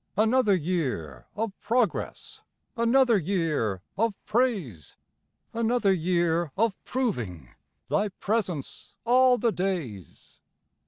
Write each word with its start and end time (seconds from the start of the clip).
Another 0.17 0.55
year 0.55 1.27
of 1.35 1.53
progress, 1.59 2.41
Another 2.75 3.19
year 3.19 3.83
of 3.99 4.15
praise; 4.25 4.95
Another 5.53 5.93
year 5.93 6.51
of 6.57 6.75
proving 6.85 7.49
Thy 7.87 8.07
presence 8.09 8.95
'all 9.05 9.37
the 9.37 9.51
days.' 9.51 10.39